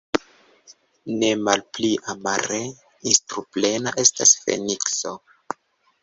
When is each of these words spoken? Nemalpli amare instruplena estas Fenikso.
Nemalpli 1.17 1.91
amare 2.13 2.61
instruplena 3.11 3.93
estas 4.05 4.33
Fenikso. 4.47 5.13